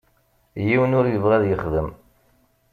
[0.67, 1.89] Yiwen ur yebɣi ad yexdem.